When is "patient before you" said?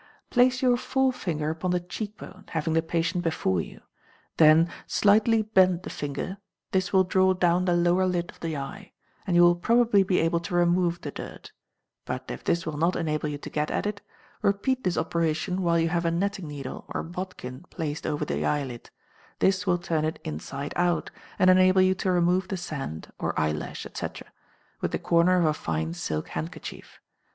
2.81-3.81